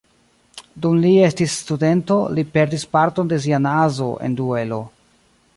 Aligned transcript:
Dum 0.85 0.95
li 1.03 1.11
estis 1.25 1.57
studento, 1.65 2.17
li 2.39 2.47
perdis 2.57 2.89
parton 2.97 3.33
de 3.35 3.41
sia 3.47 3.63
nazo 3.69 4.11
en 4.29 4.39
duelo. 4.43 4.85